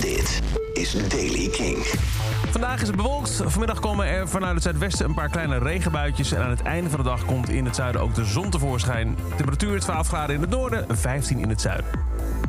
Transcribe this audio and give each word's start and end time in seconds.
Dit 0.00 0.42
is 0.72 1.08
Daily 1.08 1.48
King. 1.48 1.76
Vandaag 2.50 2.80
is 2.80 2.86
het 2.86 2.96
bewolkt. 2.96 3.42
Vanmiddag 3.44 3.80
komen 3.80 4.06
er 4.06 4.28
vanuit 4.28 4.54
het 4.54 4.62
zuidwesten 4.62 5.06
een 5.06 5.14
paar 5.14 5.28
kleine 5.28 5.58
regenbuitjes. 5.58 6.32
En 6.32 6.42
aan 6.42 6.50
het 6.50 6.62
einde 6.62 6.90
van 6.90 6.98
de 6.98 7.04
dag 7.04 7.24
komt 7.24 7.48
in 7.48 7.64
het 7.64 7.76
zuiden 7.76 8.00
ook 8.00 8.14
de 8.14 8.24
zon 8.24 8.50
tevoorschijn. 8.50 9.16
Temperatuur 9.36 9.80
12 9.80 10.08
graden 10.08 10.34
in 10.34 10.40
het 10.40 10.50
noorden, 10.50 10.96
15 10.96 11.38
in 11.38 11.48
het 11.48 11.60
zuiden. 11.60 11.86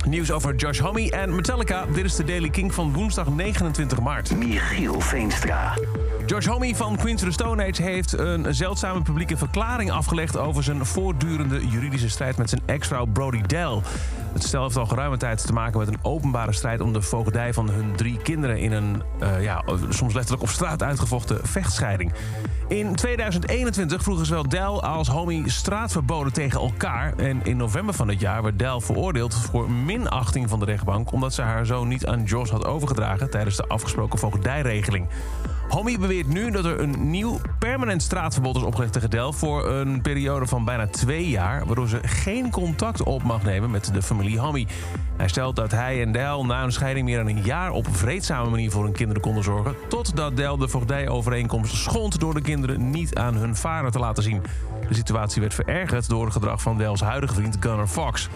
Nieuws 0.08 0.32
over 0.32 0.56
Josh 0.56 0.80
Homme 0.80 1.12
en 1.12 1.36
Metallica. 1.36 1.86
Dit 1.94 2.06
is 2.06 2.16
de 2.16 2.24
Daily 2.24 2.50
King 2.50 2.74
van 2.74 2.94
woensdag 2.94 3.30
29 3.30 4.00
maart. 4.00 4.36
Michiel 4.36 5.00
Veenstra. 5.00 5.74
Josh 6.26 6.46
Homme 6.46 6.76
van 6.76 6.98
Queens 6.98 7.22
of 7.22 7.28
the 7.28 7.34
Stone 7.34 7.68
Age 7.68 7.82
heeft 7.82 8.18
een 8.18 8.56
zeldzame 8.56 9.02
publieke 9.02 9.38
verklaring 9.38 9.92
afgelegd 9.92 10.38
over 10.38 10.64
zijn 10.64 10.86
voortdurende 10.86 11.68
juridische 11.68 12.10
strijd 12.10 12.38
met 12.38 12.50
zijn 12.50 12.62
ex-vrouw 12.66 13.06
Brody 13.06 13.42
Dell. 13.42 13.82
Het 14.36 14.44
stel 14.44 14.64
heeft 14.64 14.78
al 14.78 14.86
geruime 14.86 15.18
tijd 15.18 15.46
te 15.46 15.54
maken 15.54 15.80
met 15.80 15.88
een 15.88 16.00
openbare 16.02 16.54
strijd 16.54 16.82
om 16.82 16.94
de 16.94 17.02
voogdij 17.02 17.54
van 17.54 17.70
hun 17.70 17.96
drie 17.96 18.18
kinderen 18.18 18.60
in 18.60 18.72
een 18.72 19.04
uh, 19.24 19.44
ja, 19.44 19.64
soms 19.90 20.14
letterlijk 20.14 20.44
op 20.44 20.50
straat 20.50 20.84
uitgevochten 20.84 21.48
vechtscheiding. 21.48 22.14
In 22.68 22.96
2021 22.96 24.04
vroegen 24.04 24.26
zowel 24.26 24.50
Dell 24.50 24.62
als 24.62 25.08
Homie 25.08 25.50
straatverboden 25.50 26.34
tegen 26.34 26.60
elkaar. 26.60 27.14
En 27.18 27.44
in 27.44 27.58
november 27.58 27.94
van 27.94 28.08
het 28.08 28.20
jaar 28.20 28.44
werd 28.44 28.60
Dell 28.60 28.80
veroordeeld 28.80 29.36
voor 29.36 29.72
minachting 29.72 30.50
van 30.50 30.60
de 30.60 30.66
rechtbank... 30.66 31.12
omdat 31.12 31.34
ze 31.34 31.42
haar 31.42 31.66
zoon 31.66 31.88
niet 31.88 32.06
aan 32.06 32.24
Josh 32.24 32.50
had 32.50 32.66
overgedragen 32.66 33.30
tijdens 33.30 33.56
de 33.56 33.68
afgesproken 33.68 34.20
voogdijregeling. 34.20 35.08
Homie 35.76 36.00
beweert 36.00 36.28
nu 36.28 36.52
dat 36.52 36.66
er 36.66 36.80
een 36.80 37.10
nieuw 37.10 37.40
permanent 37.60 38.02
straatverbod 38.02 38.56
is 38.56 38.62
opgelegd 38.62 38.94
tegen 38.94 39.10
Del... 39.10 39.34
voor 39.34 39.70
een 39.70 40.02
periode 40.02 40.48
van 40.48 40.66
bijna 40.66 40.88
twee 40.88 41.30
jaar... 41.30 41.66
waardoor 41.66 41.88
ze 41.88 42.00
geen 42.02 42.52
contact 42.52 43.04
op 43.04 43.24
mag 43.24 43.44
nemen 43.44 43.72
met 43.72 43.94
de 43.94 44.02
familie 44.02 44.40
Homie. 44.40 44.68
Hij 45.18 45.28
stelt 45.28 45.56
dat 45.56 45.72
hij 45.72 46.02
en 46.02 46.12
Del 46.12 46.46
na 46.46 46.64
een 46.64 46.72
scheiding 46.72 47.06
meer 47.06 47.18
dan 47.18 47.28
een 47.28 47.44
jaar... 47.44 47.72
op 47.72 47.88
vreedzame 47.92 48.50
manier 48.50 48.72
voor 48.72 48.84
hun 48.84 48.94
kinderen 48.94 49.22
konden 49.22 49.44
zorgen... 49.44 49.76
totdat 49.88 50.38
Del 50.38 50.58
de 50.58 50.68
voogdijovereenkomst 50.68 51.76
schond... 51.76 52.20
door 52.20 52.34
de 52.34 52.42
kinderen 52.42 52.90
niet 52.90 53.16
aan 53.16 53.36
hun 53.36 53.56
vader 53.56 53.92
te 53.92 54.00
laten 54.00 54.24
zien. 54.24 54.42
De 54.88 54.96
situatie 54.96 55.42
werd 55.42 55.54
verergerd 55.54 56.10
door 56.10 56.24
het 56.24 56.34
gedrag 56.34 56.62
van 56.62 56.78
Del's 56.78 57.02
huidige 57.02 57.34
vriend 57.34 57.58
Gunnar 57.60 57.88
Fox. 57.88 58.30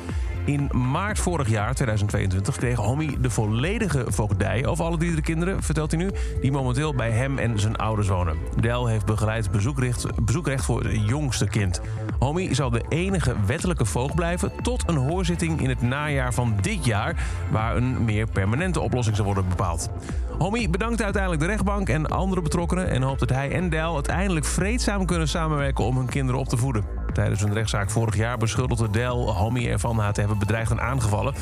In 0.49 0.69
maart 0.91 1.19
vorig 1.19 1.49
jaar, 1.49 1.73
2022, 1.73 2.57
kreeg 2.57 2.77
Homie 2.77 3.19
de 3.19 3.29
volledige 3.29 4.05
voogdij 4.07 4.65
over 4.65 4.85
alle 4.85 4.97
drie 4.97 5.15
de 5.15 5.21
kinderen, 5.21 5.63
vertelt 5.63 5.91
hij 5.91 5.99
nu, 5.99 6.09
die 6.41 6.51
momenteel 6.51 6.95
bij 6.95 7.11
hem 7.11 7.37
en 7.37 7.59
zijn 7.59 7.75
ouders 7.75 8.07
wonen. 8.07 8.37
Del 8.59 8.87
heeft 8.87 9.05
begeleid 9.05 9.51
bezoekrecht, 9.51 10.25
bezoekrecht 10.25 10.65
voor 10.65 10.83
het 10.83 11.07
jongste 11.07 11.47
kind. 11.47 11.81
Homie 12.19 12.53
zal 12.53 12.69
de 12.69 12.83
enige 12.89 13.35
wettelijke 13.45 13.85
voogd 13.85 14.15
blijven 14.15 14.51
tot 14.61 14.83
een 14.89 14.95
hoorzitting 14.95 15.61
in 15.61 15.69
het 15.69 15.81
najaar 15.81 16.33
van 16.33 16.57
dit 16.61 16.85
jaar, 16.85 17.23
waar 17.51 17.75
een 17.75 18.05
meer 18.05 18.27
permanente 18.27 18.79
oplossing 18.79 19.15
zal 19.15 19.25
worden 19.25 19.49
bepaald. 19.49 19.89
Homie 20.37 20.69
bedankt 20.69 21.01
uiteindelijk 21.01 21.41
de 21.41 21.47
rechtbank 21.47 21.89
en 21.89 22.07
andere 22.09 22.41
betrokkenen 22.41 22.89
en 22.89 23.01
hoopt 23.01 23.19
dat 23.19 23.29
hij 23.29 23.51
en 23.51 23.69
Del 23.69 23.93
uiteindelijk 23.93 24.45
vreedzaam 24.45 25.05
kunnen 25.05 25.27
samenwerken 25.27 25.85
om 25.85 25.97
hun 25.97 26.09
kinderen 26.09 26.39
op 26.39 26.47
te 26.47 26.57
voeden. 26.57 26.98
Tijdens 27.13 27.41
een 27.41 27.53
rechtszaak 27.53 27.89
vorig 27.89 28.15
jaar 28.15 28.37
beschuldigde 28.37 28.89
Del 28.89 29.35
Homie 29.35 29.69
ervan 29.69 29.99
haar 29.99 30.13
te 30.13 30.19
hebben 30.19 30.39
bedreigd 30.39 30.71
en 30.71 30.81
aangevallen. 30.81 31.33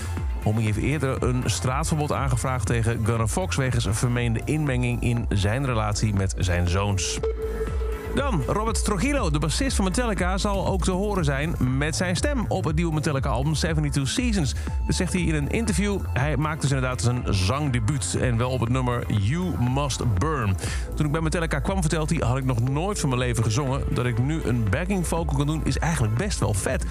Homie 0.43 0.65
heeft 0.65 0.77
eerder 0.77 1.23
een 1.23 1.43
straatverbod 1.45 2.11
aangevraagd 2.11 2.65
tegen 2.65 3.05
Gunnar 3.05 3.27
Fox 3.27 3.55
wegens 3.55 3.85
een 3.85 3.95
vermeende 3.95 4.41
inmenging 4.45 5.01
in 5.01 5.25
zijn 5.29 5.65
relatie 5.65 6.13
met 6.13 6.35
zijn 6.37 6.67
zoons. 6.67 7.19
Dan, 8.17 8.43
Robert 8.47 8.83
Trujillo, 8.83 9.29
de 9.29 9.39
bassist 9.39 9.75
van 9.75 9.85
Metallica, 9.85 10.37
zal 10.37 10.67
ook 10.67 10.83
te 10.83 10.91
horen 10.91 11.25
zijn 11.25 11.55
met 11.77 11.95
zijn 11.95 12.15
stem 12.15 12.45
op 12.47 12.63
het 12.63 12.75
nieuwe 12.75 12.93
Metallica-album 12.93 13.53
72 13.53 14.07
Seasons. 14.07 14.53
Dat 14.85 14.95
zegt 14.95 15.13
hij 15.13 15.21
in 15.21 15.35
een 15.35 15.49
interview. 15.49 15.99
Hij 16.13 16.37
maakt 16.37 16.61
dus 16.61 16.71
inderdaad 16.71 17.01
zijn 17.01 17.23
zangdebuut 17.29 18.17
en 18.21 18.37
wel 18.37 18.49
op 18.51 18.59
het 18.59 18.69
nummer 18.69 19.11
You 19.11 19.69
Must 19.73 20.19
Burn. 20.19 20.57
Toen 20.95 21.05
ik 21.05 21.11
bij 21.11 21.21
Metallica 21.21 21.59
kwam, 21.59 21.81
vertelt 21.81 22.09
hij, 22.09 22.19
had 22.27 22.37
ik 22.37 22.45
nog 22.45 22.59
nooit 22.59 22.99
van 22.99 23.09
mijn 23.09 23.21
leven 23.21 23.43
gezongen. 23.43 23.83
Dat 23.93 24.05
ik 24.05 24.17
nu 24.17 24.43
een 24.43 24.69
backing 24.69 25.07
vocal 25.07 25.37
kan 25.37 25.47
doen 25.47 25.61
is 25.65 25.77
eigenlijk 25.77 26.15
best 26.15 26.39
wel 26.39 26.53
vet. 26.53 26.85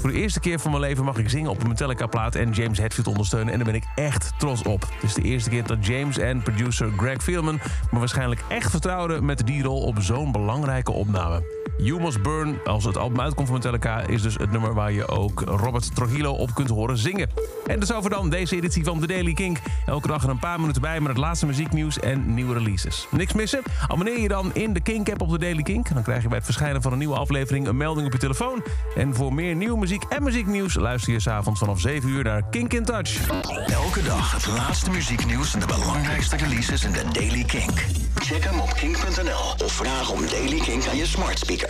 Voor 0.00 0.10
de 0.10 0.16
eerste 0.16 0.40
keer 0.40 0.58
van 0.58 0.70
mijn 0.70 0.82
leven 0.82 1.04
mag 1.04 1.18
ik 1.18 1.28
zingen 1.28 1.50
op 1.50 1.62
een 1.62 1.68
Metallica-plaat 1.68 2.34
en 2.34 2.50
James 2.50 2.78
Hetfield 2.78 3.06
ondersteunen. 3.06 3.52
En 3.52 3.56
daar 3.58 3.72
ben 3.72 3.74
ik 3.74 3.86
echt 3.94 4.32
trots 4.38 4.62
op. 4.62 4.80
Het 4.80 5.02
is 5.02 5.14
de 5.14 5.22
eerste 5.22 5.50
keer 5.50 5.66
dat 5.66 5.86
James 5.86 6.18
en 6.18 6.42
producer 6.42 6.92
Greg 6.96 7.22
Fielman 7.22 7.60
me 7.90 7.98
waarschijnlijk 7.98 8.40
echt 8.48 8.70
vertrouwden 8.70 9.24
met 9.24 9.46
die 9.46 9.62
rol 9.62 9.82
op 9.82 9.96
zo'n 9.98 10.32
belangrijke 10.32 10.92
opname. 10.92 11.55
You 11.78 12.00
Must 12.00 12.22
Burn, 12.22 12.58
als 12.64 12.84
het 12.84 12.96
album 12.96 13.20
uitkomt 13.20 13.48
van 13.48 13.56
Metallica... 13.56 14.00
is 14.00 14.22
dus 14.22 14.34
het 14.34 14.50
nummer 14.50 14.74
waar 14.74 14.92
je 14.92 15.08
ook 15.08 15.40
Robert 15.40 15.94
Trujillo 15.94 16.32
op 16.32 16.54
kunt 16.54 16.68
horen 16.68 16.98
zingen. 16.98 17.30
En 17.66 17.80
dus 17.80 17.92
over 17.92 18.10
dan 18.10 18.30
deze 18.30 18.56
editie 18.56 18.84
van 18.84 19.00
The 19.00 19.06
Daily 19.06 19.32
Kink. 19.32 19.58
Elke 19.86 20.08
dag 20.08 20.22
er 20.22 20.28
een 20.28 20.38
paar 20.38 20.60
minuten 20.60 20.82
bij 20.82 21.00
met 21.00 21.08
het 21.08 21.16
laatste 21.16 21.46
muzieknieuws 21.46 22.00
en 22.00 22.34
nieuwe 22.34 22.54
releases. 22.54 23.06
Niks 23.10 23.32
missen? 23.32 23.62
Abonneer 23.88 24.20
je 24.20 24.28
dan 24.28 24.54
in 24.54 24.72
de 24.72 24.80
Kink-app 24.80 25.20
op 25.20 25.30
The 25.30 25.38
Daily 25.38 25.62
Kink. 25.62 25.94
Dan 25.94 26.02
krijg 26.02 26.22
je 26.22 26.28
bij 26.28 26.36
het 26.36 26.46
verschijnen 26.46 26.82
van 26.82 26.92
een 26.92 26.98
nieuwe 26.98 27.16
aflevering 27.16 27.66
een 27.66 27.76
melding 27.76 28.06
op 28.06 28.12
je 28.12 28.18
telefoon. 28.18 28.62
En 28.94 29.14
voor 29.14 29.34
meer 29.34 29.54
nieuwe 29.54 29.78
muziek 29.78 30.02
en 30.02 30.22
muzieknieuws... 30.22 30.74
luister 30.74 31.12
je 31.12 31.20
s'avonds 31.20 31.60
vanaf 31.60 31.80
7 31.80 32.08
uur 32.08 32.24
naar 32.24 32.42
Kink 32.50 32.72
in 32.72 32.84
Touch. 32.84 33.28
Elke 33.66 34.02
dag 34.02 34.32
het 34.32 34.46
laatste 34.46 34.90
muzieknieuws 34.90 35.54
en 35.54 35.60
de 35.60 35.66
belangrijkste 35.66 36.36
releases 36.36 36.84
in 36.84 36.92
The 36.92 37.04
Daily 37.12 37.44
Kink. 37.44 37.84
Check 38.14 38.44
hem 38.44 38.60
op 38.60 38.72
kink.nl 38.74 39.64
of 39.64 39.72
vraag 39.72 40.10
om 40.10 40.26
Daily 40.26 40.58
Kink 40.58 40.86
aan 40.86 40.96
je 40.96 41.06
smart 41.06 41.38
speaker. 41.38 41.64